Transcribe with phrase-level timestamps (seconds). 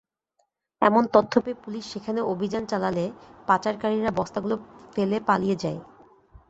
[0.81, 3.05] এমন তথ্য পেয়ে পুলিশ সেখানে অভিযান চালালে
[3.47, 4.55] পাচারকারীরা বস্তাগুলো
[4.95, 5.79] ফেলে পালিয়ে যায়।